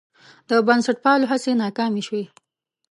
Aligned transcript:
د 0.49 0.51
بنسټپالو 0.67 1.29
هڅې 1.31 1.51
ناکامې 1.63 2.01
شوې. 2.07 2.23